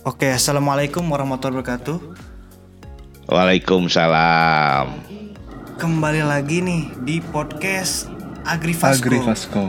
[0.00, 1.98] Oke, assalamualaikum warahmatullahi wabarakatuh.
[3.28, 4.86] Waalaikumsalam.
[5.76, 8.08] Kembali lagi nih di podcast
[8.48, 9.12] Agrifasco.
[9.12, 9.62] Agrifasco.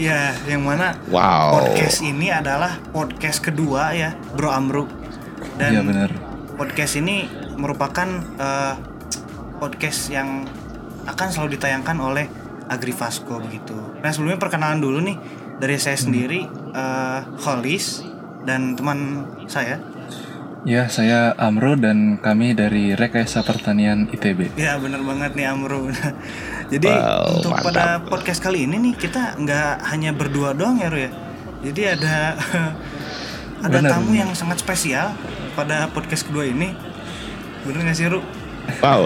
[0.00, 1.60] Ya, yang mana Wow.
[1.60, 4.84] podcast ini adalah podcast kedua ya, Bro Amru.
[5.60, 6.10] Dan Iya benar.
[6.56, 7.28] podcast ini
[7.60, 8.08] merupakan
[8.40, 8.74] eh,
[9.60, 10.48] podcast yang
[11.04, 12.26] akan selalu ditayangkan oleh
[12.64, 13.76] Agrifasco begitu.
[14.00, 15.20] Nah sebelumnya perkenalan dulu nih
[15.60, 18.13] dari saya sendiri, eh, Holis
[18.44, 18.98] dan teman
[19.46, 19.80] saya.
[20.64, 24.56] Ya, saya Amro dan kami dari Rekayasa Pertanian ITB.
[24.56, 25.92] Ya bener banget nih Amru.
[26.72, 27.66] Jadi Wow, untuk mantap.
[27.68, 31.12] pada podcast kali ini nih kita nggak hanya berdua doang ya Ru ya.
[31.60, 32.16] Jadi ada
[33.68, 33.92] ada Bener.
[33.92, 35.12] tamu yang sangat spesial
[35.52, 36.72] pada podcast kedua ini.
[37.64, 38.24] Bener nggak sih Ru?
[38.80, 39.04] Wow.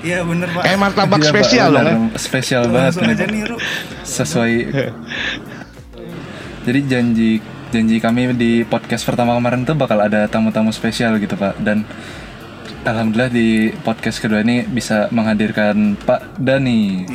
[0.00, 0.62] Iya bener Pak.
[0.62, 1.82] Kayak martabak Iya, Pak, spesial ya.
[2.14, 3.56] Spesial banget Langsung aja nih Ru.
[4.00, 4.54] Sesuai
[6.70, 7.30] Jadi janji
[7.74, 11.58] janji kami di podcast pertama kemarin tuh bakal ada tamu-tamu spesial gitu, Pak.
[11.62, 11.82] Dan
[12.86, 17.06] alhamdulillah di podcast kedua ini bisa menghadirkan Pak Dani.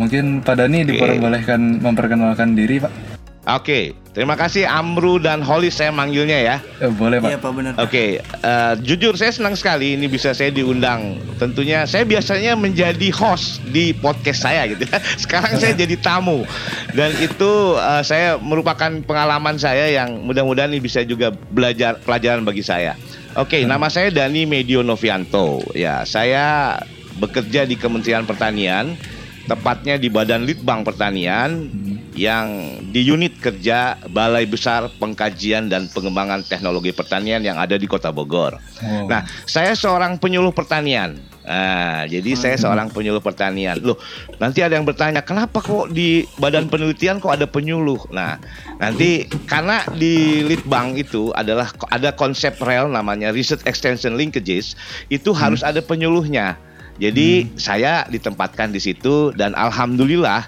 [0.00, 3.13] Mungkin Pak Dani diperbolehkan memperkenalkan diri, Pak.
[3.44, 6.56] Oke, terima kasih Amru dan Holis saya manggilnya ya.
[6.80, 7.28] Eh, boleh, Pak.
[7.28, 7.72] Iya Pak bener.
[7.76, 11.20] Oke, eh, jujur saya senang sekali ini bisa saya diundang.
[11.36, 14.88] Tentunya saya biasanya menjadi host di podcast saya gitu.
[15.28, 16.48] Sekarang saya jadi tamu
[16.96, 22.64] dan itu eh, saya merupakan pengalaman saya yang mudah-mudahan ini bisa juga belajar pelajaran bagi
[22.64, 22.96] saya.
[23.36, 25.60] Oke, nama saya Dani Medio Novianto.
[25.76, 26.78] Ya, saya
[27.20, 28.96] bekerja di Kementerian Pertanian,
[29.44, 31.68] tepatnya di Badan Litbang Pertanian
[32.14, 38.14] yang di unit kerja Balai Besar Pengkajian dan Pengembangan Teknologi Pertanian yang ada di Kota
[38.14, 38.58] Bogor.
[38.82, 39.10] Wow.
[39.10, 41.18] Nah, saya seorang penyuluh pertanian.
[41.44, 43.76] Nah, jadi saya seorang penyuluh pertanian.
[43.82, 44.00] Loh,
[44.40, 48.00] nanti ada yang bertanya, kenapa kok di badan penelitian kok ada penyuluh?
[48.08, 48.40] Nah,
[48.80, 54.72] nanti karena di Litbang itu adalah ada konsep rel namanya Research Extension Linkages,
[55.12, 56.56] itu harus ada penyuluhnya.
[56.96, 60.46] Jadi saya ditempatkan di situ dan alhamdulillah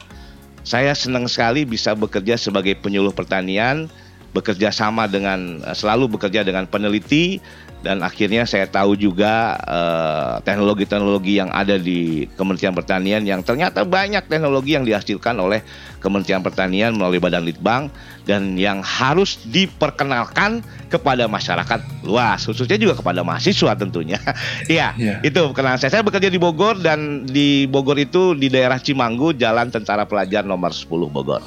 [0.66, 3.86] saya senang sekali bisa bekerja sebagai penyuluh pertanian,
[4.34, 7.38] bekerja sama dengan eh, selalu bekerja dengan peneliti
[7.84, 14.26] dan akhirnya saya tahu juga eh, teknologi-teknologi yang ada di Kementerian Pertanian yang ternyata banyak
[14.26, 15.60] teknologi yang dihasilkan oleh
[16.00, 17.88] Kementerian Pertanian melalui Badan Litbang
[18.26, 24.18] dan yang harus diperkenalkan kepada masyarakat luas, khususnya juga kepada mahasiswa tentunya.
[24.66, 25.16] Iya, Iya.
[25.22, 25.98] itu perkenalan saya.
[25.98, 30.74] Saya bekerja di Bogor dan di Bogor itu di daerah Cimanggu, Jalan Tentara Pelajar nomor
[30.74, 31.42] 10 Bogor.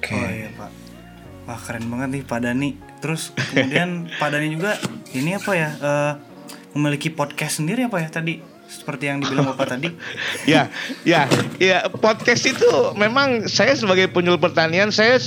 [0.00, 0.16] Oke.
[0.16, 0.70] Oh iya Pak.
[1.44, 2.70] Wah keren banget nih Pak Dani.
[3.00, 4.76] Terus kemudian Pak Dani juga
[5.16, 5.70] ini apa ya?
[5.76, 6.12] eh,
[6.74, 8.38] memiliki podcast sendiri apa ya tadi?
[8.70, 9.90] Seperti yang dibilang Bapak tadi.
[10.52, 10.70] ya,
[11.02, 11.26] ya,
[11.58, 15.18] ya podcast itu memang saya sebagai penyuluh pertanian saya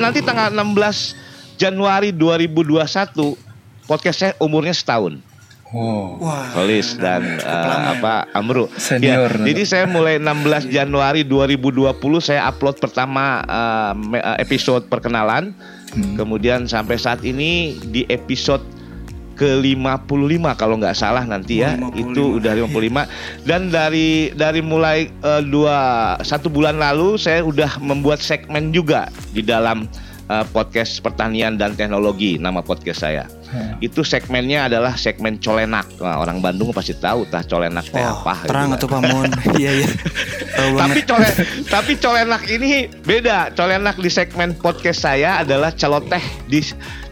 [0.00, 3.36] nanti tanggal 16 Januari 2021
[3.84, 5.20] podcast saya umurnya setahun.
[5.66, 6.22] Wow.
[6.22, 6.46] Wah.
[6.54, 7.98] Holis dan ya.
[7.98, 8.70] apa Amru.
[8.78, 9.28] Senior.
[9.42, 11.90] Ya, jadi saya mulai 16 Januari 2020
[12.22, 15.52] saya upload pertama eh, episode perkenalan.
[15.94, 16.14] Hmm.
[16.18, 18.64] Kemudian sampai saat ini di episode
[19.36, 21.76] ke-55 kalau nggak salah nanti ya.
[21.78, 22.00] Oh, 55.
[22.00, 25.76] Itu udah 55 dan dari dari mulai eh, dua
[26.24, 29.84] satu bulan lalu saya udah membuat segmen juga di dalam
[30.32, 33.28] eh, podcast pertanian dan teknologi nama podcast saya.
[33.46, 33.78] Hmm.
[33.78, 35.86] Itu segmennya adalah segmen colenak.
[35.96, 38.42] Nah, orang Bandung pasti tahu tah colenak teh apa.
[38.42, 38.76] gitu terang kan.
[38.76, 39.30] atau Pak Mun.
[39.56, 39.88] Iya iya.
[40.56, 41.28] Tapi cole,
[41.66, 42.70] tapi colenak ini
[43.00, 43.52] beda.
[43.52, 46.60] Colenak di segmen podcast saya adalah celoteh di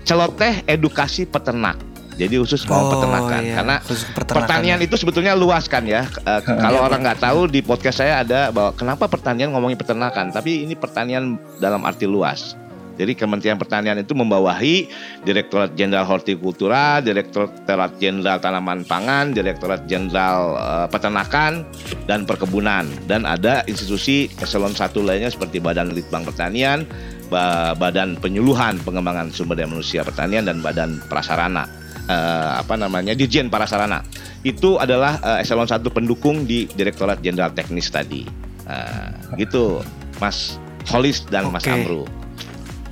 [0.03, 1.77] celoteh edukasi peternak.
[2.15, 3.55] Jadi khusus mau Oh, peternakan iya.
[3.59, 4.87] karena peternakan pertanian ya.
[4.87, 6.07] itu sebetulnya luas kan ya.
[6.07, 10.63] Eh, kalau orang nggak tahu di podcast saya ada bahwa kenapa pertanian ngomongin peternakan, tapi
[10.63, 12.55] ini pertanian dalam arti luas.
[12.95, 14.87] Jadi Kementerian Pertanian itu membawahi
[15.27, 21.67] Direktorat Jenderal Hortikultura, Direktorat Jenderal Tanaman Pangan, Direktorat Jenderal eh, Peternakan
[22.07, 26.87] dan Perkebunan dan ada institusi eselon satu lainnya seperti Badan Litbang Pertanian,
[27.29, 33.49] Ba- Badan Penyuluhan Pengembangan Sumber Daya Manusia Pertanian dan Badan Prasarana eh, apa namanya Dirjen
[33.49, 34.05] Prasarana.
[34.45, 38.25] Itu adalah eh, eselon satu pendukung di Direktorat Jenderal Teknis tadi.
[38.65, 39.09] Eh,
[39.41, 39.85] gitu
[40.21, 40.57] Mas
[40.89, 41.73] Holis dan Mas Oke.
[41.73, 42.05] Amru.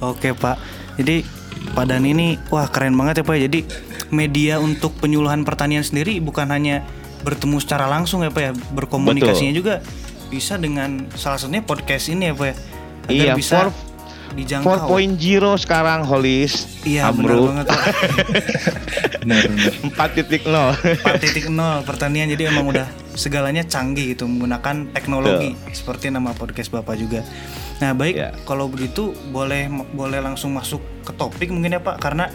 [0.03, 0.59] Oke Pak.
[0.99, 1.23] Jadi
[1.73, 3.37] Pak Dani ini wah keren banget ya Pak.
[3.41, 3.61] Jadi
[4.11, 6.83] media untuk penyuluhan pertanian sendiri bukan hanya
[7.23, 9.75] bertemu secara langsung ya Pak ya, berkomunikasinya juga
[10.27, 12.55] bisa dengan salah satunya podcast ini ya Pak ya.
[13.03, 13.75] Agar Iya, bisa for-
[14.33, 14.89] dijangkau.
[14.89, 15.21] 4.0
[15.61, 17.83] sekarang Holis Iya benar Amru banget Pak.
[19.23, 19.73] Benar, benar.
[19.93, 26.97] 4.0 4.0 pertanian jadi emang udah segalanya canggih gitu menggunakan teknologi seperti nama podcast Bapak
[26.97, 27.21] juga.
[27.83, 28.31] Nah baik Ya.
[28.47, 32.31] kalau begitu boleh boleh langsung masuk ke topik mungkin ya Pak karena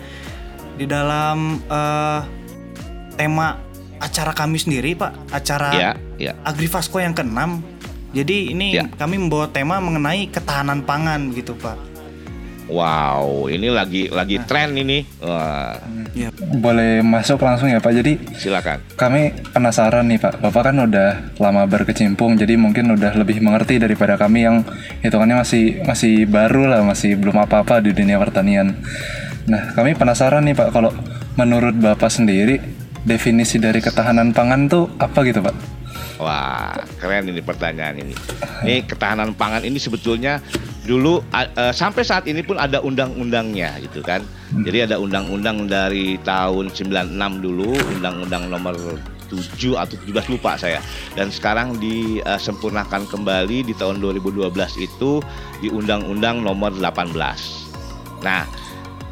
[0.75, 2.19] di dalam eh,
[3.15, 3.63] tema
[3.97, 6.35] acara kami sendiri Pak acara Ya, ya.
[6.44, 7.63] Agrifasco yang keenam.
[8.11, 8.91] Jadi ini Ya.
[8.91, 11.79] kami membawa tema mengenai ketahanan pangan gitu Pak.
[12.68, 15.08] Wow, ini lagi lagi tren ini.
[15.24, 15.80] Wah,
[16.18, 16.34] Ya.
[16.34, 17.94] Boleh masuk langsung ya Pak.
[17.94, 18.81] Jadi silakan.
[18.98, 20.42] kami penasaran nih Pak.
[20.42, 24.66] Bapak kan udah lama berkecimpung, jadi mungkin udah lebih mengerti daripada kami yang
[25.06, 28.74] hitungannya masih masih baru lah, masih belum apa-apa di dunia pertanian.
[29.46, 30.90] Nah, kami penasaran nih Pak, kalau
[31.38, 32.58] menurut Bapak sendiri
[33.06, 35.76] definisi dari ketahanan pangan tuh apa gitu Pak?
[36.18, 38.16] Wah, keren ini pertanyaan ini.
[38.66, 40.42] Ini ketahanan pangan ini sebetulnya
[40.88, 44.25] dulu eh, sampai saat ini pun ada undang-undangnya gitu kan.
[44.66, 48.74] Jadi ada undang-undang dari tahun 96 dulu, undang-undang nomor
[49.30, 50.81] 7 atau 17 lupa saya.
[51.14, 54.50] Dan sekarang disempurnakan kembali di tahun 2012
[54.81, 55.22] itu
[55.62, 57.14] di undang-undang nomor 18.
[58.25, 58.48] Nah,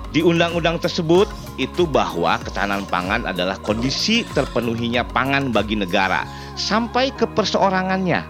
[0.09, 1.27] di undang-undang tersebut
[1.59, 6.23] itu bahwa ketahanan pangan adalah kondisi terpenuhinya pangan bagi negara
[6.55, 8.21] sampai ke perseorangannya.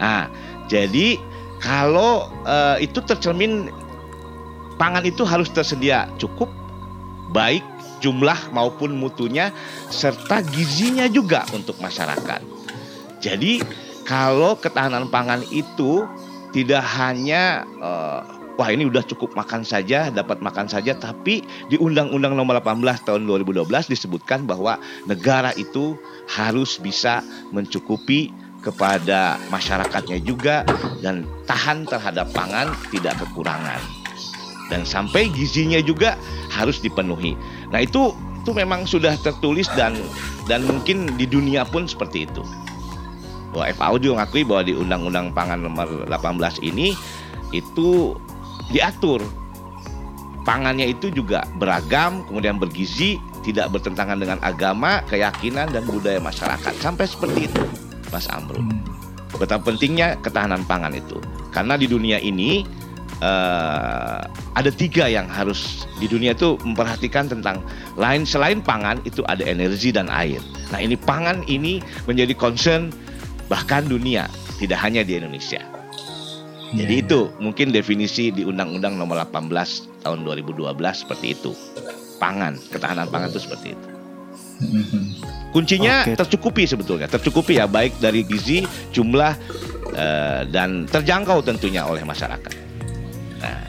[0.00, 0.26] Nah,
[0.66, 1.20] jadi
[1.60, 3.68] kalau eh, itu tercermin
[4.80, 6.48] pangan itu harus tersedia cukup
[7.30, 7.62] baik
[8.00, 9.52] jumlah maupun mutunya
[9.92, 12.40] serta gizinya juga untuk masyarakat.
[13.20, 13.60] Jadi
[14.08, 16.08] kalau ketahanan pangan itu
[16.56, 21.40] tidak hanya eh, wah ini udah cukup makan saja, dapat makan saja, tapi
[21.72, 24.76] di Undang-Undang Nomor 18 Tahun 2012 disebutkan bahwa
[25.08, 25.96] negara itu
[26.28, 27.24] harus bisa
[27.56, 28.28] mencukupi
[28.60, 30.68] kepada masyarakatnya juga
[31.00, 33.80] dan tahan terhadap pangan tidak kekurangan.
[34.68, 36.20] Dan sampai gizinya juga
[36.52, 37.32] harus dipenuhi.
[37.72, 38.12] Nah, itu
[38.44, 39.96] itu memang sudah tertulis dan
[40.44, 42.44] dan mungkin di dunia pun seperti itu.
[43.56, 46.92] Bahwa FAO juga mengakui bahwa di Undang-Undang Pangan Nomor 18 ini
[47.50, 48.14] itu
[48.70, 49.20] diatur
[50.44, 56.72] pangannya itu juga beragam, kemudian bergizi, tidak bertentangan dengan agama, keyakinan dan budaya masyarakat.
[56.80, 57.62] Sampai seperti itu,
[58.12, 58.64] Mas Amrul.
[59.36, 61.16] Betapa pentingnya ketahanan pangan itu.
[61.54, 62.66] Karena di dunia ini
[63.22, 67.62] eh, ada tiga yang harus di dunia itu memperhatikan tentang
[67.96, 70.42] lain selain pangan itu ada energi dan air.
[70.74, 72.92] Nah ini pangan ini menjadi concern
[73.48, 74.30] bahkan dunia,
[74.60, 75.79] tidak hanya di Indonesia.
[76.70, 79.50] Jadi itu mungkin definisi di Undang-Undang Nomor 18
[80.00, 81.50] Tahun 2012 seperti itu.
[82.16, 83.86] Pangan, ketahanan pangan itu seperti itu.
[85.50, 86.14] Kuncinya Oke.
[86.14, 89.34] tercukupi sebetulnya, tercukupi ya baik dari gizi, jumlah
[89.90, 92.52] eh, dan terjangkau tentunya oleh masyarakat.
[93.40, 93.66] Nah,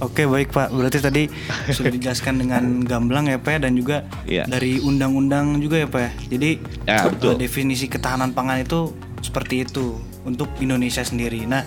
[0.00, 1.22] Oke baik Pak, berarti tadi
[1.70, 4.48] sudah dijelaskan dengan gamblang ya Pak dan juga Iya.
[4.48, 6.26] dari undang-undang juga ya Pak.
[6.26, 7.36] Jadi Ya, betul.
[7.36, 8.90] eh, definisi ketahanan pangan itu
[9.20, 11.44] seperti itu untuk Indonesia sendiri.
[11.48, 11.64] Nah,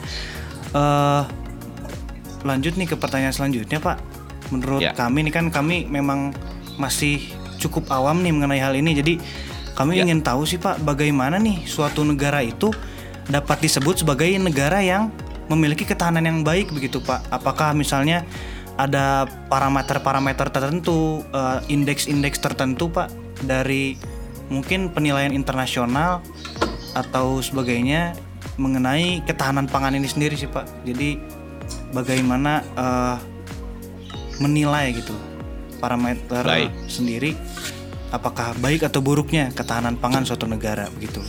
[0.74, 1.24] eh
[2.44, 3.98] lanjut nih ke pertanyaan selanjutnya Pak.
[4.52, 4.92] Menurut Ya.
[4.94, 6.36] kami nih kan kami memang
[6.76, 7.24] masih
[7.58, 8.92] cukup awam nih mengenai hal ini.
[8.94, 9.14] Jadi
[9.74, 10.06] kami Ya.
[10.06, 12.70] ingin tahu sih Pak, bagaimana nih suatu negara itu
[13.32, 15.10] dapat disebut sebagai negara yang
[15.48, 17.32] memiliki ketahanan yang baik begitu Pak?
[17.32, 18.28] Apakah misalnya
[18.76, 23.10] ada parameter-parameter tertentu, eh, indeks-indeks tertentu Pak
[23.48, 23.96] dari
[24.52, 26.20] mungkin penilaian internasional
[26.94, 28.14] atau sebagainya
[28.58, 30.86] mengenai ketahanan pangan ini sendiri sih Pak.
[30.86, 31.18] Jadi
[31.94, 33.18] bagaimana eh,
[34.42, 35.14] menilai gitu
[35.78, 36.72] parameter Baik.
[36.88, 37.36] sendiri
[38.14, 41.20] apakah baik atau buruknya ketahanan pangan suatu negara begitu.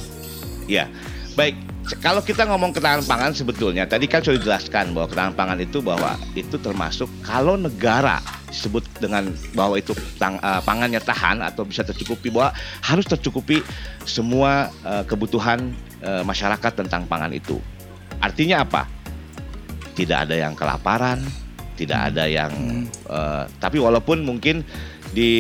[0.69, 0.89] Ya,
[1.35, 1.57] baik.
[2.01, 6.17] Kalau kita ngomong ketahanan pangan sebetulnya tadi kan sudah dijelaskan bahwa ketahanan pangan itu bahwa
[6.33, 12.33] itu termasuk kalau negara disebut dengan bahwa itu tang- eh, pangannya tahan atau bisa tercukupi
[12.33, 13.61] bahwa harus tercukupi
[14.09, 17.57] semua eh, kebutuhan eh, masyarakat tentang pangan itu.
[18.21, 18.85] Artinya apa?
[19.95, 21.25] Tidak ada yang kelaparan,
[21.75, 22.53] tidak ada yang
[22.89, 24.63] eh, tapi walaupun mungkin
[25.15, 25.33] di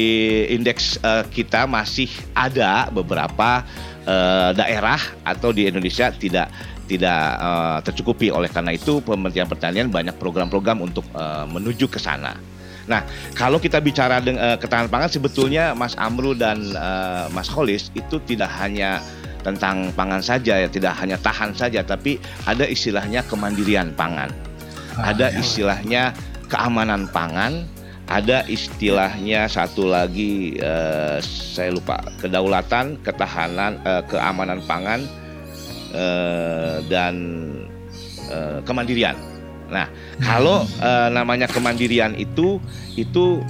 [0.50, 3.62] indeks eh, kita masih ada beberapa
[4.06, 6.50] eh, daerah atau di Indonesia tidak
[6.86, 12.36] tidak eh, tercukupi oleh karena itu Kementerian Pertanian banyak program-program untuk eh, menuju ke sana.
[12.84, 13.00] Nah,
[13.32, 18.52] kalau kita bicara dengan ketahanan pangan sebetulnya Mas Amru dan eh, Mas Holis itu tidak
[18.60, 19.00] hanya
[19.44, 22.16] tentang pangan saja ya, tidak hanya tahan saja tapi
[22.48, 24.32] ada istilahnya kemandirian pangan.
[24.96, 26.16] Ada istilahnya
[26.48, 27.68] keamanan pangan,
[28.08, 35.00] ada istilahnya satu lagi eh, saya lupa kedaulatan, ketahanan, eh, keamanan pangan
[35.92, 37.14] eh, dan
[38.28, 39.16] eh, kemandirian.
[39.72, 39.88] Nah,
[40.20, 42.60] kalau eh, namanya kemandirian itu
[42.94, 43.40] itu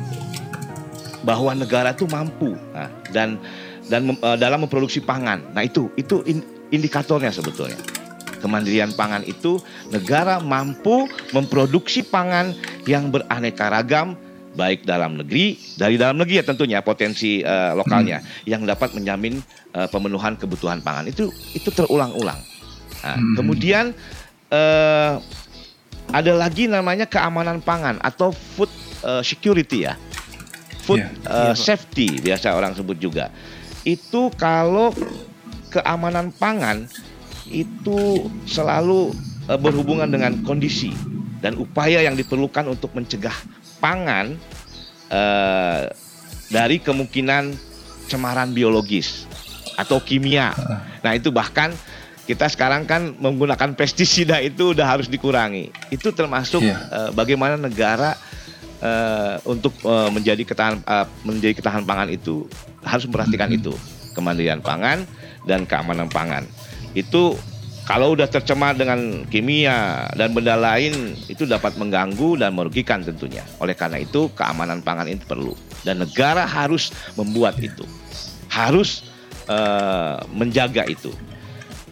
[1.24, 3.40] bahwa negara itu mampu nah, dan
[3.88, 5.52] dan mem- eh, dalam memproduksi pangan.
[5.52, 7.76] Nah, itu itu in- indikatornya sebetulnya.
[8.44, 9.56] Kemandirian pangan itu
[9.88, 12.52] negara mampu memproduksi pangan
[12.84, 14.20] yang beraneka ragam
[14.54, 18.46] baik dalam negeri dari dalam negeri ya tentunya potensi uh, lokalnya hmm.
[18.46, 19.42] yang dapat menjamin
[19.74, 22.38] uh, pemenuhan kebutuhan pangan itu itu terulang-ulang.
[23.02, 23.34] Nah, hmm.
[23.34, 23.84] Kemudian
[24.52, 25.18] uh,
[26.14, 28.70] ada lagi namanya keamanan pangan atau food
[29.02, 29.98] uh, security ya,
[30.86, 31.10] food yeah.
[31.26, 33.32] Uh, yeah, safety biasa orang sebut juga.
[33.84, 34.90] Itu kalau
[35.68, 36.88] keamanan pangan
[37.48, 39.12] itu selalu
[39.48, 40.92] uh, berhubungan dengan kondisi
[41.44, 43.34] dan upaya yang diperlukan untuk mencegah
[43.84, 44.40] pangan
[45.12, 45.92] uh,
[46.48, 47.52] dari kemungkinan
[48.08, 49.28] cemaran biologis
[49.76, 50.54] atau kimia.
[51.04, 51.74] Nah itu bahkan
[52.24, 55.68] kita sekarang kan menggunakan pestisida itu udah harus dikurangi.
[55.92, 56.80] Itu termasuk yeah.
[56.88, 58.16] uh, bagaimana negara
[58.84, 62.44] uh, untuk uh, menjadi ketahan uh, menjadi ketahan pangan itu
[62.84, 63.64] harus memperhatikan mm -hmm.
[63.64, 63.72] itu
[64.14, 65.08] kemandirian pangan
[65.48, 66.44] dan keamanan pangan.
[66.94, 67.34] Itu
[67.84, 73.44] kalau udah tercemar dengan kimia dan benda lain itu dapat mengganggu dan merugikan tentunya.
[73.60, 77.84] Oleh karena itu keamanan pangan itu perlu dan negara harus membuat itu,
[78.48, 79.04] harus
[79.50, 81.12] uh, menjaga itu.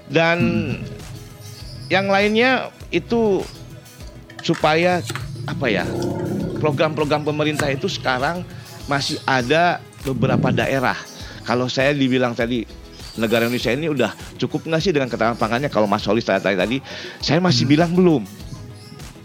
[0.09, 0.39] Dan
[0.81, 1.91] hmm.
[1.93, 3.45] yang lainnya itu
[4.41, 5.05] supaya
[5.49, 5.85] apa ya
[6.63, 8.47] program-program pemerintah itu sekarang
[8.87, 10.95] masih ada beberapa daerah.
[11.43, 12.63] Kalau saya dibilang tadi
[13.19, 16.79] negara Indonesia ini udah cukup nggak sih dengan ketahanan pangannya kalau Mas Solis tadi tadi
[17.21, 17.73] saya masih hmm.
[17.77, 18.23] bilang belum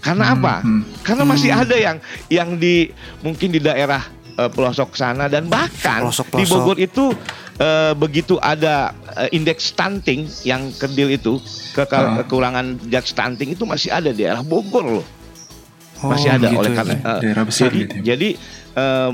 [0.03, 0.35] karena hmm.
[0.39, 0.81] apa hmm.
[1.07, 2.91] karena masih ada yang yang di
[3.23, 4.03] mungkin di daerah
[4.35, 6.39] uh, pelosok sana dan bahkan pelosok -pelosok.
[6.39, 7.05] di Bogor itu
[7.63, 11.39] uh, begitu ada uh, indeks stunting yang kerdil itu
[11.71, 15.07] ke kekurangan zat stunting itu masih ada di daerah Bogor loh
[16.03, 17.95] oh, masih ada gitu oleh ya, karena uh, jadi gitu.
[17.97, 18.01] Ya.
[18.13, 18.29] jadi
[18.77, 19.11] uh,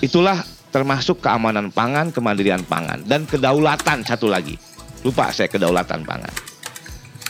[0.00, 0.38] itulah
[0.70, 4.54] termasuk keamanan pangan, kemandirian pangan, dan kedaulatan satu lagi.
[5.02, 6.30] Lupa saya kedaulatan pangan.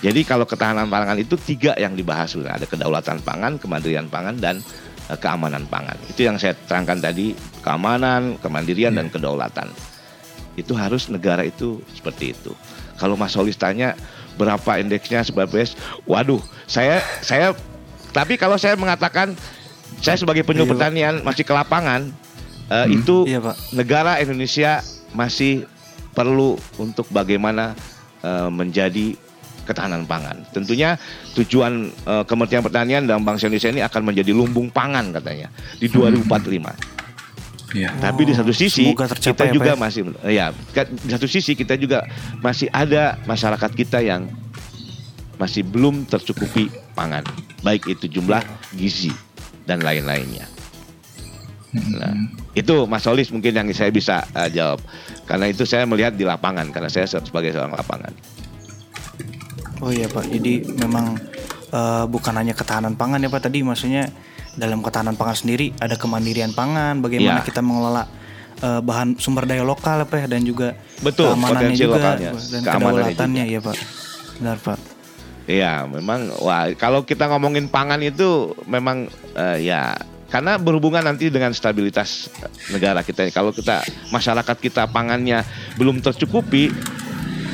[0.00, 4.60] Jadi kalau ketahanan pangan itu tiga yang dibahas sudah ada kedaulatan pangan, kemandirian pangan, dan
[5.08, 5.96] uh, keamanan pangan.
[6.08, 9.68] Itu yang saya terangkan tadi, keamanan, kemandirian, dan kedaulatan.
[10.56, 12.52] Itu harus negara itu seperti itu.
[13.00, 13.96] Kalau Mas Solis tanya
[14.36, 15.72] berapa indeksnya sebagai
[16.04, 17.56] waduh, saya saya
[18.10, 19.34] tapi kalau saya mengatakan
[20.00, 22.08] saya sebagai penyuluh iya, pertanian masih ke lapangan,
[22.70, 22.96] uh, hmm.
[23.02, 23.56] itu iya, Pak.
[23.74, 24.80] negara Indonesia
[25.12, 25.66] masih
[26.14, 27.74] perlu untuk bagaimana
[28.22, 29.14] uh, menjadi
[29.68, 30.42] ketahanan pangan.
[30.50, 30.98] Tentunya
[31.38, 36.26] tujuan uh, Kementerian Pertanian dan Bank Indonesia ini akan menjadi lumbung pangan katanya di 2045.
[36.26, 36.74] Hmm.
[37.70, 37.94] Ya.
[38.02, 39.78] Tapi di satu sisi kita ya, juga ya?
[39.78, 42.02] masih ya di satu sisi kita juga
[42.42, 44.26] masih ada masyarakat kita yang
[45.38, 47.24] masih belum tercukupi pangan,
[47.64, 48.42] baik itu jumlah
[48.74, 49.12] gizi
[49.64, 50.46] dan lain-lainnya.
[51.70, 52.14] Nah,
[52.58, 54.82] itu Mas Solis mungkin yang saya bisa uh, jawab.
[55.30, 58.10] Karena itu saya melihat di lapangan karena saya sebagai seorang lapangan.
[59.80, 61.16] Oh iya Pak, jadi memang
[61.72, 64.10] uh, bukan hanya ketahanan pangan ya Pak tadi maksudnya
[64.58, 67.46] dalam ketahanan pangan sendiri ada kemandirian pangan, bagaimana ya.
[67.46, 68.04] kita mengelola
[68.60, 73.44] uh, bahan sumber daya lokal ya Pak dan juga Betul, keamanannya juga lokalnya, dan kedaulatannya
[73.46, 73.76] ya Pak.
[74.42, 74.99] Benar Pak.
[75.50, 79.98] Iya, memang wah kalau kita ngomongin pangan itu memang uh, ya
[80.30, 82.30] karena berhubungan nanti dengan stabilitas
[82.70, 83.26] negara kita.
[83.34, 83.82] Kalau kita
[84.14, 85.42] masyarakat kita pangannya
[85.74, 86.70] belum tercukupi,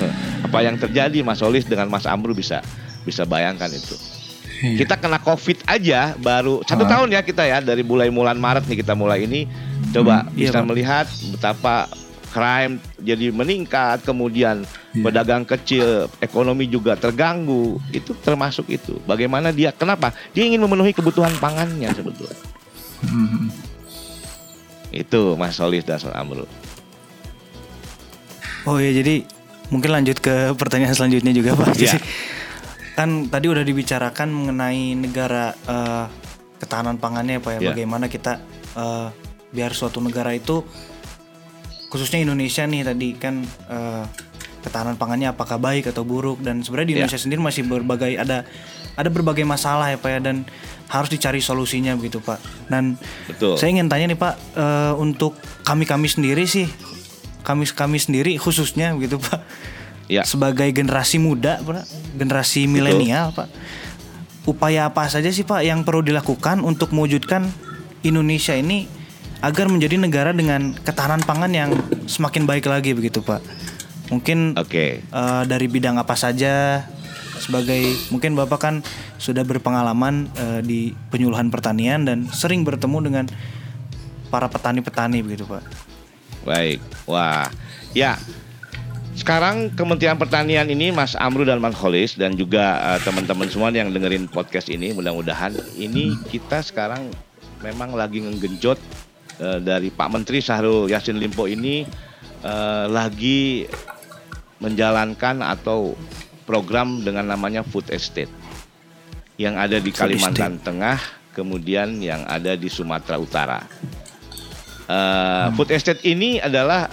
[0.04, 2.60] eh, apa yang terjadi Mas Solis dengan Mas Amru bisa
[3.08, 3.96] bisa bayangkan itu.
[4.60, 4.84] Iya.
[4.84, 6.90] Kita kena COVID aja baru satu ah.
[7.00, 9.48] tahun ya kita ya dari mulai bulan Maret nih kita mulai ini
[9.96, 11.88] coba hmm, iya, bisa iya, melihat betapa
[12.36, 15.04] crime jadi meningkat, kemudian yeah.
[15.04, 17.76] pedagang kecil, ekonomi juga terganggu.
[17.92, 18.96] Itu termasuk itu.
[19.04, 20.16] Bagaimana dia kenapa?
[20.32, 22.40] Dia ingin memenuhi kebutuhan pangannya sebetulnya.
[23.04, 23.52] Hmm.
[24.90, 26.48] Itu Mas Solis dan Amru.
[28.66, 29.22] Oh ya jadi
[29.70, 31.76] mungkin lanjut ke pertanyaan selanjutnya juga Pak.
[31.78, 32.00] Yeah.
[32.96, 36.08] kan tadi udah dibicarakan mengenai negara uh,
[36.56, 37.60] ketahanan pangannya Pak ya.
[37.60, 37.68] Yeah.
[37.76, 38.40] Bagaimana kita
[38.74, 39.12] uh,
[39.52, 40.64] biar suatu negara itu
[41.86, 44.04] khususnya Indonesia nih tadi kan uh,
[44.66, 46.98] ketahanan pangannya apakah baik atau buruk dan sebenarnya di ya.
[47.06, 47.24] Indonesia yeah.
[47.24, 48.42] sendiri masih berbagai ada
[48.98, 50.42] ada berbagai masalah ya Pak ya dan
[50.90, 52.42] harus dicari solusinya begitu Pak.
[52.66, 52.98] Dan
[53.30, 53.54] Betul.
[53.54, 56.66] saya ingin tanya nih Pak uh, untuk kami kami sendiri sih
[57.46, 59.40] kami kami sendiri khususnya begitu Pak.
[60.06, 60.22] Ya.
[60.22, 61.86] Sebagai generasi muda Pak,
[62.18, 63.46] generasi milenial Pak.
[64.46, 67.46] Upaya apa saja sih Pak yang perlu dilakukan untuk mewujudkan
[68.06, 68.86] Indonesia ini
[69.42, 71.70] agar menjadi negara dengan ketahanan pangan yang
[72.06, 73.42] semakin baik lagi begitu Pak.
[74.10, 75.02] Mungkin okay.
[75.10, 76.86] uh, eh, dari bidang apa saja
[77.36, 78.74] sebagai mungkin Bapak kan
[79.20, 83.24] sudah berpengalaman uh, di penyuluhan pertanian dan sering bertemu dengan
[84.30, 85.62] para petani-petani begitu, Pak.
[86.46, 86.78] Baik.
[87.10, 87.50] Wah,
[87.92, 88.18] ya.
[89.16, 93.88] sekarang Kementerian Pertanian ini Mas Amru dan Mas Holis dan juga uh, teman-teman semua yang
[93.88, 97.08] dengerin podcast ini mudah-mudahan ini kita sekarang
[97.64, 98.76] memang lagi ngegenjot
[99.40, 101.88] uh, dari Pak Menteri Syahrul Yassin Limpo ini
[102.44, 103.64] uh, lagi
[104.62, 105.98] menjalankan atau
[106.48, 108.30] program dengan namanya Food Estate
[109.36, 110.96] yang ada di Kalimantan Tengah
[111.36, 113.60] kemudian yang ada di Sumatera Utara.
[114.86, 116.88] Uh, food estate ini adalah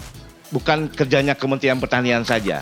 [0.51, 2.59] bukan kerjanya Kementerian Pertanian saja.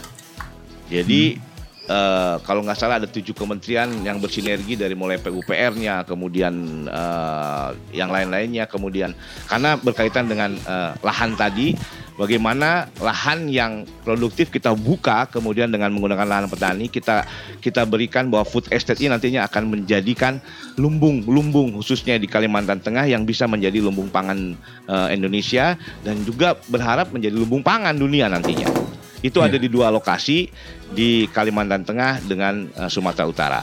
[0.92, 1.51] Jadi hmm.
[1.92, 8.08] Uh, kalau nggak salah ada tujuh kementerian yang bersinergi dari mulai PUPR-nya, kemudian uh, yang
[8.08, 9.12] lain-lainnya, kemudian
[9.52, 11.76] karena berkaitan dengan uh, lahan tadi
[12.22, 17.26] bagaimana lahan yang produktif kita buka kemudian dengan menggunakan lahan petani kita
[17.64, 20.38] kita berikan bahwa food estate ini nantinya akan menjadikan
[20.78, 24.54] lumbung-lumbung khususnya di Kalimantan Tengah yang bisa menjadi lumbung pangan
[24.86, 28.91] uh, Indonesia dan juga berharap menjadi lumbung pangan dunia nantinya.
[29.22, 29.50] Itu yeah.
[29.50, 30.50] ada di dua lokasi
[30.92, 33.62] di Kalimantan Tengah dengan uh, Sumatera Utara.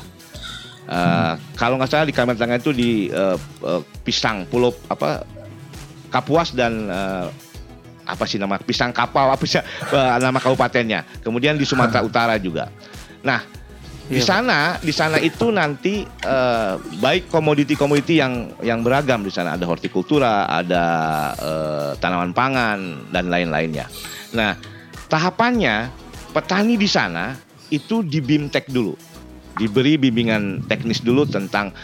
[0.89, 1.35] Uh, hmm.
[1.59, 3.37] Kalau nggak salah di Kalimantan Tengah itu di uh,
[3.67, 5.27] uh, Pisang, Pulau apa
[6.09, 7.29] Kapuas dan uh,
[8.09, 11.05] apa sih nama pisang kapal apa sih uh, nama kabupatennya.
[11.21, 12.73] Kemudian di Sumatera Utara juga.
[13.21, 13.45] Nah,
[14.09, 19.61] di iya, sana di sana itu nanti uh, baik komoditi-komoditi yang yang beragam di sana
[19.61, 20.85] ada hortikultura, ada
[21.37, 23.85] uh, tanaman pangan dan lain-lainnya.
[24.33, 24.57] Nah,
[25.09, 25.89] tahapannya
[26.37, 27.35] petani di sana
[27.73, 28.95] itu di BIMTEK dulu.
[29.59, 31.75] Diberi bimbingan teknis dulu tentang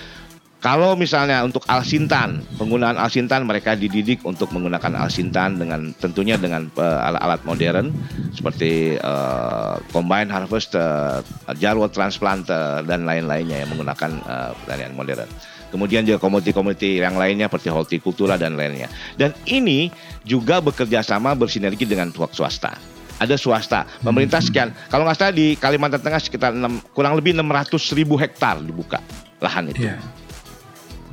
[0.65, 7.05] kalau misalnya untuk alsintan, penggunaan alsintan mereka dididik untuk menggunakan alsintan dengan tentunya dengan uh,
[7.05, 7.93] alat-alat modern
[8.33, 11.21] seperti uh, combine harvester,
[11.61, 15.29] jarwo transplanter dan lain-lainnya yang menggunakan uh, pertanian modern.
[15.69, 18.89] Kemudian juga komoditi-komoditi yang lainnya seperti hortikultura dan lainnya.
[19.21, 19.93] Dan ini
[20.25, 22.94] juga bekerja sama bersinergi dengan pihak swasta
[23.25, 23.89] ada swasta.
[24.05, 24.71] Pemerintah sekian.
[24.93, 29.01] Kalau nggak salah di Kalimantan Tengah sekitar 6, kurang lebih 600 ribu hektar dibuka
[29.41, 29.89] lahan itu.
[29.89, 30.01] Yeah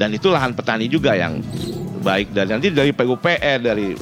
[0.01, 1.37] dan itu lahan petani juga yang
[2.01, 3.93] baik dan nanti dari PUPR dari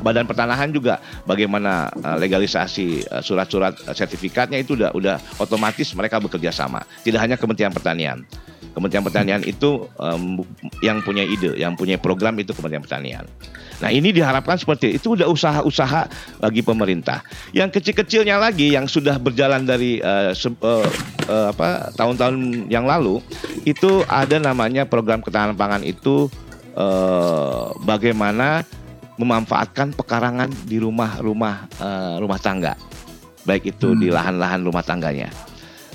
[0.00, 0.96] Badan Pertanahan juga
[1.28, 7.20] bagaimana uh, legalisasi uh, surat-surat uh, sertifikatnya itu udah udah otomatis mereka bekerja sama tidak
[7.20, 8.24] hanya Kementerian Pertanian
[8.72, 10.40] Kementerian Pertanian itu um,
[10.80, 13.28] yang punya ide yang punya program itu Kementerian Pertanian
[13.80, 15.16] Nah ini diharapkan seperti itu.
[15.16, 16.02] udah usaha-usaha
[16.40, 17.24] bagi pemerintah.
[17.56, 20.86] Yang kecil-kecilnya lagi yang sudah berjalan dari uh, uh,
[21.28, 23.20] uh, apa tahun-tahun yang lalu
[23.64, 26.28] itu ada namanya program ketahanan pangan itu
[26.76, 28.64] uh, bagaimana
[29.16, 32.76] memanfaatkan pekarangan di rumah-rumah uh, rumah tangga,
[33.48, 34.00] baik itu hmm.
[34.04, 35.32] di lahan-lahan rumah tangganya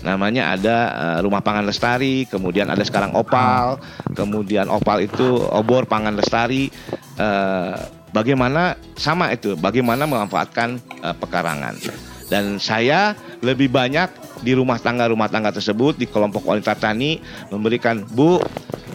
[0.02, 3.78] namanya ada uh, rumah pangan lestari kemudian ada sekarang opal
[4.18, 6.74] kemudian opal itu obor pangan lestari
[7.22, 7.78] uh,
[8.10, 11.78] bagaimana sama itu bagaimana memanfaatkan uh, pekarangan
[12.34, 13.14] dan saya
[13.46, 14.10] lebih banyak
[14.42, 17.22] di rumah tangga rumah tangga tersebut di kelompok wanita tani
[17.54, 18.42] memberikan bu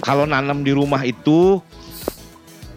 [0.03, 1.63] kalau nanam di rumah itu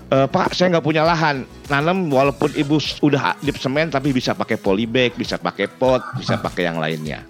[0.09, 1.45] Uh, Pak, saya nggak punya lahan.
[1.69, 6.65] Nanam walaupun ibu udah dip semen tapi bisa pakai polybag, bisa pakai pot, bisa pakai
[6.65, 7.21] yang lainnya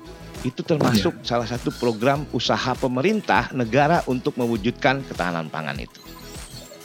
[0.48, 1.28] itu termasuk yeah.
[1.28, 6.00] salah satu program usaha pemerintah negara untuk mewujudkan ketahanan pangan itu.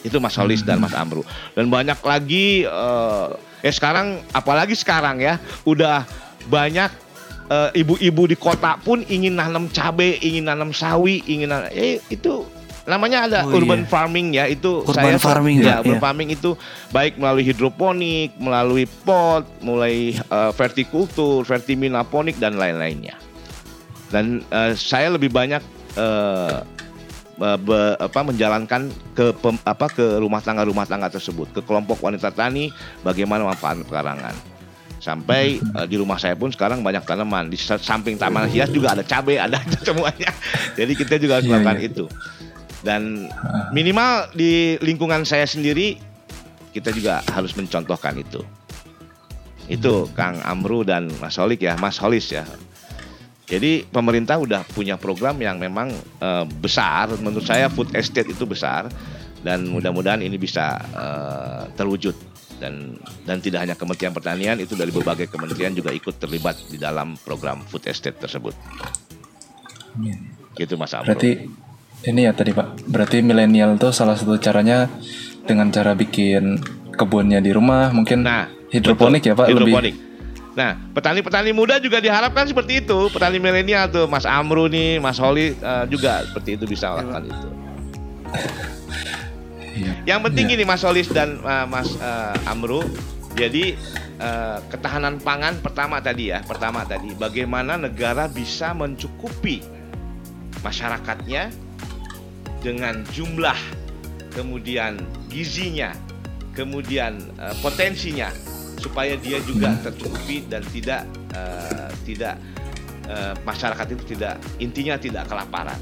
[0.05, 1.25] Itu Mas Solis dan Mas Amru.
[1.57, 3.33] Dan banyak lagi uh,
[3.65, 6.05] eh sekarang apalagi sekarang ya udah
[6.53, 6.93] banyak
[7.49, 12.45] uh, ibu-ibu di kota pun ingin nanam cabai, ingin nanam sawi, ingin nanam, eh itu
[12.85, 13.89] namanya ada oh, urban iya.
[13.89, 16.05] farming ya itu urban saya farming ya, ya urban iya.
[16.05, 16.53] farming itu
[16.93, 23.17] baik melalui hidroponik, melalui pot, mulai uh, vertikultur, vertiminaponik dan lain-lainnya
[24.15, 25.59] dan uh, saya lebih banyak
[25.99, 26.63] uh,
[27.39, 31.51] be, apa menjalankan ke pem, apa ke rumah tangga rumah tangga tersebut.
[31.51, 32.71] Ke kelompok wanita tani
[33.03, 34.35] bagaimana manfaat pekarangan.
[35.03, 37.51] Sampai uh, di rumah saya pun sekarang banyak tanaman.
[37.51, 40.31] Di samping taman hias juga ada cabai ada semuanya.
[40.79, 42.05] Jadi kita juga harus iya, melakukan yeah, itu.
[42.85, 43.03] Dan
[43.73, 45.97] minimal di lingkungan saya sendiri
[46.77, 48.45] kita juga harus mencontohkan itu.
[49.65, 52.45] Itu Kang Amru dan Mas Holik ya Mas Holis ya
[53.45, 55.93] jadi pemerintah udah punya program yang memang
[56.25, 57.13] uh, besar.
[57.21, 58.89] Menurut saya food estate itu besar
[59.45, 62.17] dan mudah-mudahan ini bisa uh, terwujud
[62.57, 62.97] dan
[63.29, 67.61] dan tidak hanya Kementerian Pertanian itu dari berbagai kementerian juga ikut terlibat di dalam program
[67.69, 68.57] food estate tersebut.
[70.57, 71.13] Gitu Mas Amro.
[71.13, 71.45] Berarti
[72.09, 72.89] ini ya tadi Pak.
[72.89, 74.89] Berarti milenial tuh salah satu caranya
[75.45, 76.57] dengan cara bikin
[76.97, 79.93] kebunnya di rumah mungkin nah, hidroponik betul, ya Pak hidroponik.
[79.93, 80.14] lebih
[80.55, 83.11] Nah, petani-petani muda juga diharapkan seperti itu.
[83.11, 87.49] Petani milenial tuh, Mas Amru nih, Mas Holi uh, juga seperti itu bisa melakukan itu.
[89.75, 89.93] Iya.
[90.15, 90.51] Yang penting ya.
[90.55, 92.87] gini Mas Holis dan uh, Mas uh, Amru,
[93.35, 93.75] Jadi
[94.23, 99.59] eh, ketahanan pangan pertama tadi ya, pertama tadi bagaimana negara bisa mencukupi
[100.63, 101.51] masyarakatnya
[102.63, 103.59] dengan jumlah,
[104.39, 105.91] kemudian gizinya,
[106.55, 108.31] kemudian eh, potensinya
[108.79, 112.35] supaya dia juga tercukupi dan tidak eh, tidak
[113.09, 115.79] eh, masyarakat itu tidak intinya tidak kelaparan.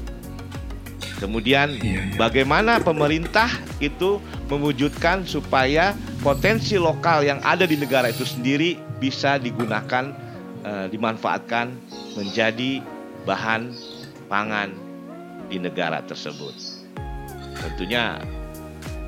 [1.21, 2.19] Kemudian Iya, iya.
[2.19, 3.47] bagaimana pemerintah
[3.79, 4.19] itu
[4.51, 10.11] mewujudkan supaya potensi lokal yang ada di negara itu sendiri bisa digunakan
[10.67, 11.71] eh, dimanfaatkan
[12.19, 12.83] menjadi
[13.23, 13.71] bahan
[14.27, 14.75] pangan
[15.47, 16.51] di negara tersebut.
[17.55, 18.19] Tentunya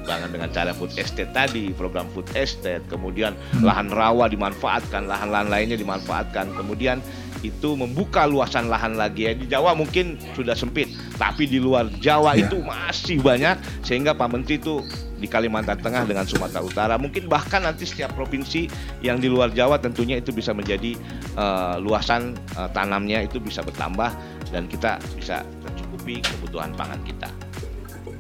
[0.05, 5.75] banget dengan cara food estate tadi, program food estate, kemudian lahan rawa dimanfaatkan, lahan-lahan lainnya
[5.75, 7.01] dimanfaatkan, kemudian
[7.43, 10.89] itu membuka luasan lahan lagi ya di Jawa mungkin sudah sempit,
[11.21, 12.49] tapi di luar Jawa Ya.
[12.49, 14.81] itu masih banyak sehingga Pak Menteri itu
[15.15, 18.67] di Kalimantan Tengah dengan Sumatera Utara mungkin bahkan nanti setiap provinsi
[18.99, 20.97] yang di luar Jawa tentunya itu bisa menjadi
[21.37, 24.11] eh, luasan eh, tanamnya itu bisa bertambah
[24.51, 27.29] dan kita bisa tercukupi kebutuhan pangan kita.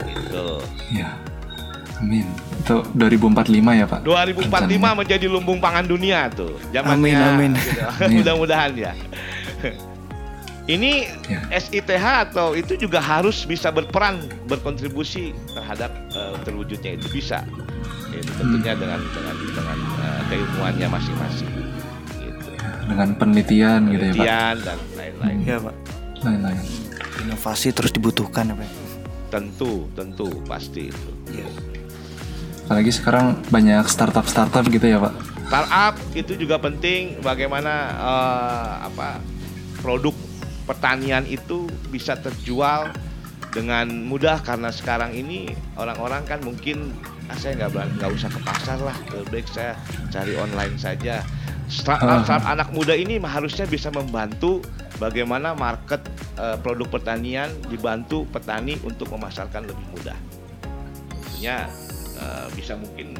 [0.05, 0.47] Gitu.
[0.95, 1.17] Ya.
[2.05, 2.25] Amin.
[2.61, 3.99] Itu 2045 ya, Pak?
[4.05, 4.93] 2045 Rencananya.
[4.93, 6.53] menjadi lumbung pangan dunia tuh.
[6.69, 7.51] Zamannya, Amin, amin.
[7.57, 7.81] gitu.
[7.81, 8.09] Amin.
[8.21, 8.93] Mudah-mudahan ya.
[10.65, 11.41] Ini Ya.
[11.51, 11.89] SITH
[12.29, 17.45] atau itu juga harus bisa berperan berkontribusi terhadap eh, terwujudnya itu bisa.
[18.09, 21.49] Itu tentunya dengan dengan dengan eh, keilmuannya masing-masing.
[22.17, 22.49] Gitu.
[22.85, 24.17] Dengan penelitian gitu ya, Pak?
[24.17, 25.37] Penelitian dan lain-lain.
[25.41, 25.75] Ya pak.
[26.21, 26.61] Lain-lain.
[27.21, 28.69] Inovasi terus dibutuhkan ya pak.
[29.29, 31.09] Tentu, tentu pasti itu.
[31.29, 31.45] Iya.
[32.65, 35.35] Apalagi sekarang banyak startup-startup gitu ya, Pak?
[35.45, 39.21] startup itu juga penting bagaimana eh, apa
[39.79, 40.13] produk
[40.65, 42.89] pertanian itu bisa terjual
[43.53, 46.91] dengan mudah karena sekarang ini orang-orang kan mungkin
[47.29, 49.77] ah, saya nggak usah ke pasar lah lebih baik saya
[50.09, 51.21] cari online saja
[51.69, 52.25] startup, Ah.
[52.25, 54.65] startup anak muda ini harusnya bisa membantu
[54.97, 56.01] bagaimana market
[56.41, 60.17] eh, produk pertanian dibantu petani untuk memasarkan lebih mudah
[61.13, 61.69] tentunya
[62.15, 63.15] eh, bisa mungkin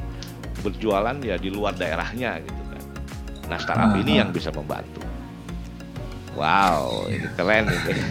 [0.59, 2.83] berjualan ya di luar daerahnya gitu kan.
[3.45, 4.25] Nah startup Ah, ini ah.
[4.25, 5.01] yang bisa membantu.
[6.33, 7.93] Wow, ini keren ini.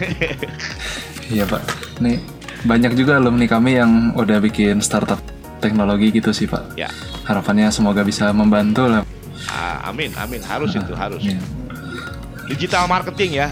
[1.25, 1.61] Iya, Pak.
[1.99, 2.21] Nih,
[2.63, 5.17] banyak juga alumni kami yang udah bikin startup
[5.57, 6.77] teknologi gitu sih, Pak.
[6.77, 6.85] ya,
[7.25, 9.01] Harapannya semoga bisa membantu lah.
[9.49, 10.37] ah, amin, amin.
[10.41, 11.25] Harus itu harus.
[11.25, 11.41] Iya.
[12.45, 13.49] Digital marketing ya,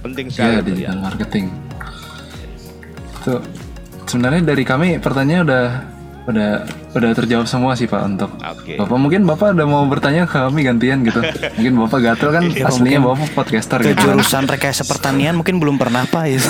[0.00, 0.54] penting sekali.
[0.54, 1.02] Iya, digital ya.
[1.02, 1.44] marketing.
[3.18, 3.32] Itu
[4.06, 5.64] sebenarnya dari kami pertanyaan udah
[6.30, 6.50] udah
[6.90, 8.74] udah terjawab semua sih Pak untuk Oke.
[8.74, 11.22] Bapak mungkin Bapak udah mau bertanya ke kami gantian gitu.
[11.58, 13.98] mungkin Bapak gatel kan Iya, aslinya mungkin Bapak podcaster gitu.
[14.00, 16.40] jurusan rekayasa pertanian mungkin belum pernah pak ya.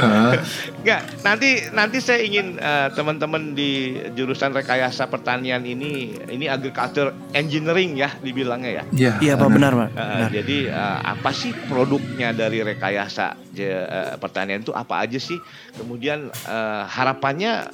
[0.00, 0.32] Hah?
[0.80, 3.70] Enggak, nanti nanti saya ingin eh, teman-teman di
[4.12, 5.92] jurusan rekayasa pertanian ini
[6.26, 8.84] ini agriculture engineering ya dibilangnya ya.
[8.90, 9.12] Iya.
[9.20, 9.88] Iya pak benar pak.
[9.90, 10.30] Uh, Benar.
[10.30, 15.38] jadi uh, apa sih produknya dari rekayasa je- uh, pertanian itu apa aja sih?
[15.74, 17.70] Kemudian uh, harapannya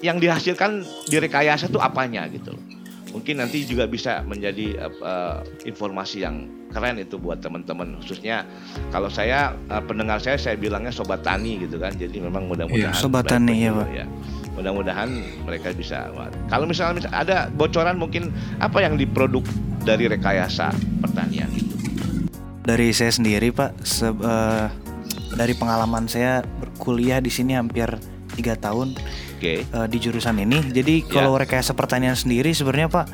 [0.00, 2.64] yang dihasilkan di rekayasa itu apanya gitu loh.
[3.10, 5.36] Mungkin nanti juga bisa menjadi uh, uh,
[5.66, 8.46] informasi yang keren itu buat teman-teman khususnya
[8.94, 11.90] kalau saya uh, pendengar saya saya bilangnya sobat tani gitu kan.
[11.98, 13.88] Jadi memang mudah-mudahan Iya, sobat tani, ya, Pak.
[13.90, 14.06] ya.
[14.54, 15.10] Mudah-mudahan
[15.42, 16.06] mereka bisa.
[16.46, 18.30] Kalau misalnya, misalnya ada bocoran mungkin
[18.62, 19.42] apa yang diproduk
[19.82, 20.70] dari rekayasa
[21.02, 21.74] pertanian itu.
[22.60, 24.66] Dari saya sendiri pak, se- eh,
[25.34, 27.88] dari pengalaman saya berkuliah di sini hampir
[28.36, 28.94] tiga tahun
[29.40, 29.64] Oke.
[29.64, 30.60] eh, di jurusan ini.
[30.62, 31.16] Jadi Ya.
[31.16, 33.06] kalau rekayasa pertanian sendiri sebenarnya Pak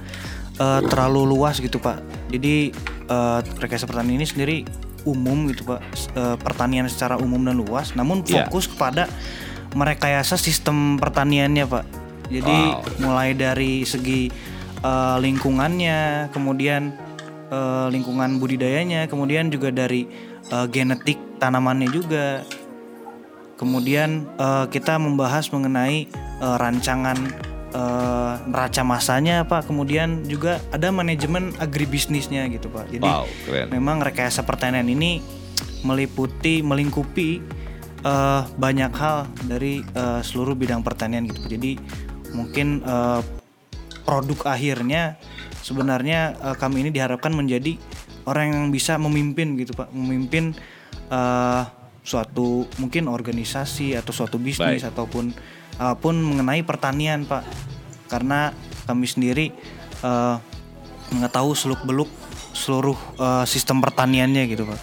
[0.56, 2.02] eh, terlalu luas gitu Pak.
[2.28, 2.74] Jadi
[3.06, 4.56] eh, rekayasa pertanian ini sendiri
[5.06, 5.80] umum gitu Pak.
[6.12, 7.94] Eh, pertanian secara umum dan luas.
[7.94, 8.44] Namun Ya.
[8.44, 9.06] fokus kepada
[9.72, 11.84] merekayasa sistem pertaniannya Pak.
[12.26, 13.06] Jadi Wow.
[13.06, 14.28] mulai dari segi
[14.76, 16.90] eh, lingkungannya, kemudian
[17.46, 20.06] eh, lingkungan budidayanya, kemudian juga dari
[20.46, 22.42] eh, genetik tanamannya juga.
[23.56, 27.18] Kemudian eh, kita membahas mengenai eh, rancangan
[28.48, 29.68] neraca masanya Pak.
[29.68, 32.88] Kemudian juga ada manajemen agribisnisnya gitu Pak.
[32.88, 33.68] Jadi Wow, keren.
[33.68, 35.20] memang rekayasa pertanian ini
[35.84, 37.44] meliputi melingkupi
[38.00, 41.44] eh, banyak hal dari eh, seluruh bidang pertanian gitu.
[41.44, 41.50] Pak.
[41.52, 41.72] Jadi
[42.32, 43.20] mungkin eh,
[44.08, 45.20] produk akhirnya
[45.60, 47.76] sebenarnya eh, kami ini diharapkan menjadi
[48.24, 50.56] orang yang bisa memimpin gitu Pak, memimpin
[51.12, 51.62] eh,
[52.06, 54.94] suatu mungkin organisasi atau suatu bisnis Baik.
[54.94, 55.34] ataupun
[55.76, 57.42] apa pun mengenai pertanian Pak.
[58.06, 58.54] Karena
[58.86, 59.50] kami sendiri
[60.00, 60.36] eh,
[61.10, 62.08] mengetahui seluk beluk
[62.54, 64.80] seluruh eh, sistem pertaniannya gitu Pak.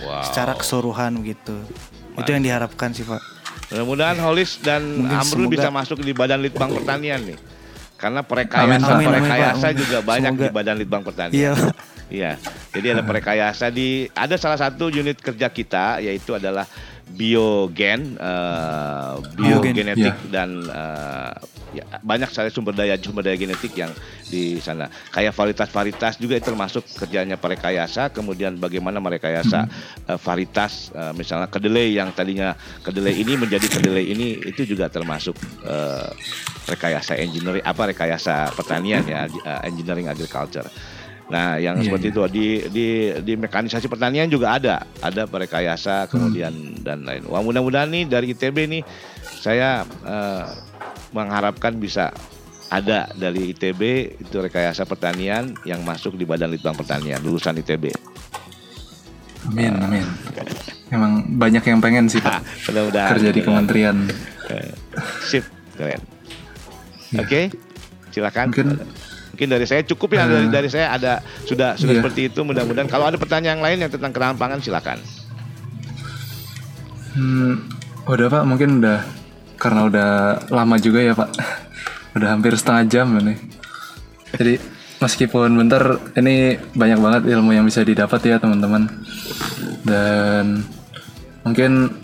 [0.00, 0.22] Wow.
[0.24, 1.58] Secara keseluruhan gitu.
[2.14, 3.20] Itu yang diharapkan sih Pak.
[3.70, 7.38] Mudah-mudahan Holis dan Mungkin Amrul semoga- bisa masuk di Badan Litbang Pertanian nih.
[7.94, 8.96] Karena perekayasa Pak.
[8.96, 9.76] Amin, amin, perekayasa Pak.
[9.76, 10.46] juga banyak Semoga.
[10.46, 11.34] di Badan Litbang Pertanian.
[11.36, 11.52] Iya.
[12.10, 12.36] Iya.
[12.74, 16.66] Jadi ada perekayasa di ada salah satu unit kerja kita yaitu adalah
[17.10, 20.30] biogen, Biogen, biogenetik iya.
[20.30, 21.32] dan eh,
[21.74, 23.90] ya, banyak sekali sumber daya sumber daya genetik yang
[24.30, 24.86] di sana.
[25.10, 28.14] Kayak varietas-varietas juga termasuk kerjanya perekayasa.
[28.14, 29.66] Kemudian bagaimana merekayasa
[30.06, 32.54] eh, varietas, eh, misalnya kedelai yang tadinya
[32.86, 35.34] kedelai ini menjadi kedelai ini itu juga termasuk
[35.66, 36.10] eh,
[36.70, 40.66] rekayasa engineering apa rekayasa pertanian ya eh, engineering agriculture.
[41.30, 42.12] Nah, yang Iya, seperti iya.
[42.12, 42.86] itu di di
[43.22, 46.50] di mekanisasi pertanian juga ada, ada perekayasa kemudian
[46.82, 47.22] dan lain.
[47.30, 48.82] Wah, mudah-mudahan nih dari ITB nih
[49.38, 50.44] saya eh,
[51.14, 52.10] mengharapkan bisa
[52.70, 53.82] ada dari ITB
[54.22, 57.94] itu rekayasa pertanian yang masuk di Badan Litbang Pertanian lulusan ITB.
[59.50, 60.06] Amin, amin.
[60.90, 63.96] Emang banyak yang pengen sih Pak mudah-mudahan kerja di kementerian.
[64.50, 64.70] Eh,
[65.22, 65.46] Sip,
[65.78, 66.02] keren.
[67.10, 67.22] Iya.
[67.22, 67.40] Oke,
[68.10, 68.50] silakan.
[68.50, 68.68] Mungkin
[69.40, 72.04] Mungkin dari saya cukup ya dari, Eh, dari saya ada sudah sudah iya.
[72.04, 72.44] seperti itu.
[72.44, 75.00] Mudah-mudahan kalau ada pertanyaan lain yang tentang ketahanan pangan silakan.
[77.16, 77.56] hmm,
[78.04, 79.00] udah Pak, mungkin udah
[79.56, 80.10] karena udah
[80.52, 81.30] lama juga ya Pak.
[82.20, 83.38] Udah hampir setengah jam ini.
[84.36, 84.60] Jadi
[85.00, 88.92] meskipun bentar ini banyak banget ilmu yang bisa didapat ya teman-teman.
[89.86, 90.66] Dan
[91.46, 91.99] mungkin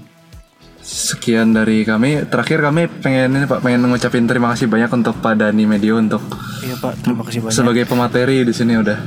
[0.86, 2.22] sekian dari kami.
[2.24, 6.22] Terakhir kami pengen ini Pak pengen ngucapin terima kasih banyak untuk Pak Dani Medio untuk
[6.62, 7.52] Iya Pak, terima kasih banyak.
[7.52, 8.98] sebagai pemateri di sini udah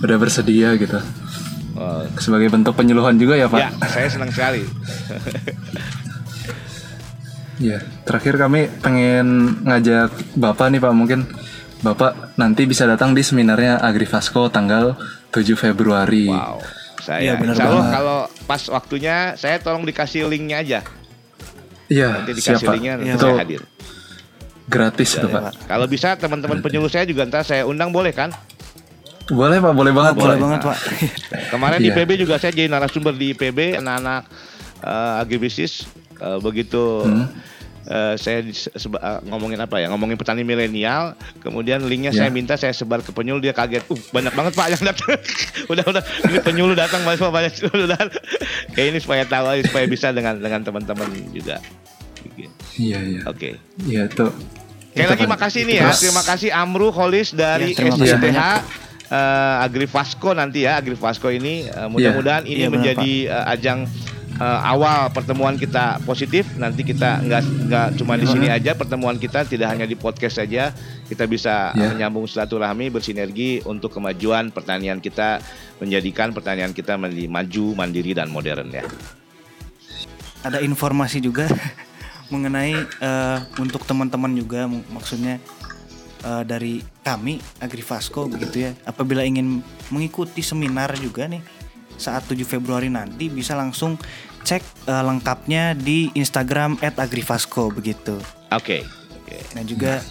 [0.00, 1.02] udah bersedia gitu.
[1.74, 3.58] Oh, Sebagai bentuk penyuluhan juga ya Pak.
[3.58, 4.62] ya, saya senang sekali.
[7.58, 11.26] Iya, terakhir kami pengen ngajak Bapak nih Pak, mungkin
[11.82, 14.94] Bapak nanti bisa datang di seminarnya Agrifasco tanggal
[15.30, 16.30] 7 Februari.
[16.30, 16.62] Wow.
[17.04, 18.18] Saya Iya, benar kalau
[18.48, 20.80] pas waktunya saya tolong dikasih linknya aja.
[21.86, 23.60] Iya, Nanti dikasih linknya Iya, Itu saya hadir.
[24.64, 25.52] gratis itu Iya, Pak.
[25.66, 28.32] Kalau bisa teman-teman penyuluh saya juga ntar saya undang boleh kan?
[29.26, 30.40] Boleh Pak, boleh banget Boleh Pak.
[30.40, 30.78] banget Pak.
[31.52, 31.96] Kemarin di Iya.
[31.98, 34.22] PB juga saya jadi narasumber di PB anak-anak
[34.80, 37.28] eh, agribisnis eh, begitu Hmm.
[37.84, 42.18] Eh, saya seba- eh, ngomongin apa ya ngomongin petani milenial kemudian linknya Ya.
[42.20, 45.16] saya minta saya sebar ke penyuluh dia kaget uh banyak banget pak yang datang
[45.72, 47.52] udah udah ini penyuluh datang banyak banyak
[47.86, 48.00] udah
[48.70, 51.60] kayak ini supaya tahu aja, supaya bisa dengan dengan teman-teman juga
[52.74, 53.20] Iya, iya.
[53.24, 53.50] oke
[53.84, 54.08] Iya.
[54.08, 54.32] Sekali
[54.96, 55.30] itu lagi kan.
[55.30, 55.82] makasih nih ya.
[55.84, 58.40] Terus- Terima kasih Amru Holis dari Ya, SDPH
[59.08, 60.78] eh, Agrifasco nanti ya.
[60.78, 63.78] Agrifasco ini eh, mudah-mudahan ini Iya, benar, menjadi eh, ajang
[64.34, 66.46] eh, awal pertemuan kita positif.
[66.54, 70.74] Nanti kita nggak nggak cuma di sini aja pertemuan kita tidak hanya di podcast saja.
[71.04, 71.92] Kita bisa Iya.
[71.92, 75.38] menyambung silaturahmi bersinergi untuk kemajuan pertanian kita
[75.76, 78.84] menjadikan pertanian kita menjadi maju, mandiri dan modern ya.
[80.40, 81.48] Ada informasi juga
[82.32, 85.36] mengenai eh, untuk teman-teman juga mak- maksudnya
[86.20, 88.72] eh, dari kami Agrifasco begitu ya.
[88.84, 91.40] Apabila ingin mengikuti seminar juga nih
[91.96, 93.96] saat 7 Februari nanti bisa langsung
[94.44, 98.20] cek eh, lengkapnya di Instagram @agrifasco begitu.
[98.52, 98.84] Oke.
[99.24, 99.36] Oke.
[99.56, 100.04] Nah juga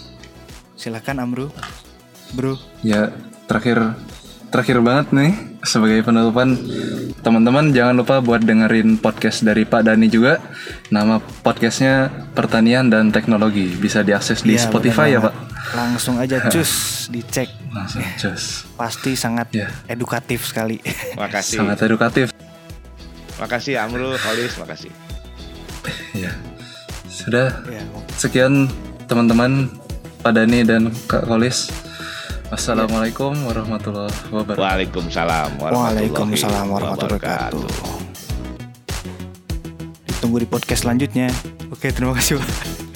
[0.74, 1.48] silakan Amru,
[2.34, 2.58] Bro.
[2.82, 3.14] Ya,
[3.46, 3.94] terakhir
[4.50, 5.34] terakhir banget nih
[5.66, 6.54] sebagai penutupan
[7.26, 10.42] teman-teman jangan lupa buat dengerin podcast dari Pak Dani juga.
[10.90, 15.34] Nama podcastnya Pertanian dan Teknologi bisa diakses di Iya, Spotify ya Pak.
[15.74, 16.72] Langsung aja cus
[17.10, 17.50] dicek.
[17.74, 19.68] Langsung just Pasti sangat Ya.
[19.86, 20.78] edukatif sekali.
[21.20, 21.58] Makasih.
[21.60, 22.30] sangat edukatif.
[23.36, 24.94] Makasih Amru Holis, makasih.
[26.14, 26.30] Ya,
[27.10, 27.82] sudah ya,
[28.16, 28.70] sekian
[29.04, 29.68] teman-teman
[30.22, 31.68] Pak Dani dan Kak Kolis.
[32.48, 34.62] Wassalamualaikum warahmatullahi wabarakatuh.
[34.62, 37.66] Waalaikumsalam warahmatullahi Waalaikumsalam warahmatullahi wabarakatuh.
[40.08, 41.34] Ditunggu di podcast selanjutnya.
[41.74, 42.38] Oke, terima kasih.
[42.38, 42.93] Pak.